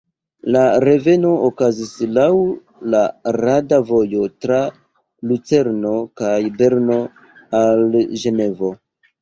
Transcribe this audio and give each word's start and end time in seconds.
La 0.53 0.61
reveno 0.87 1.33
okazis 1.47 1.91
laŭ 2.15 2.23
la 2.95 3.01
rada 3.35 3.79
vojo 3.91 4.25
tra 4.47 4.59
Lucerno 5.33 5.95
kaj 6.23 6.33
Berno 6.63 6.99
al 7.63 7.87
Ĝenevo. 8.25 8.77